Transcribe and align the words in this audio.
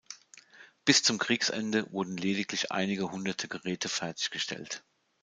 Bis 0.83 1.03
zum 1.03 1.19
Kriegsende 1.19 1.85
wurden 1.91 2.17
lediglich 2.17 2.71
einige 2.71 3.11
hundert 3.11 3.47
Geräte 3.51 3.87
fertiggestellt. 3.87 4.83